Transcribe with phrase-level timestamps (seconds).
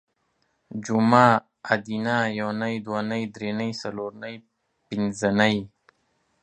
[0.85, 1.25] جومه
[1.73, 4.35] ادینه یونۍ دونۍ درېنۍ څلورنۍ
[4.87, 5.57] پنځنۍ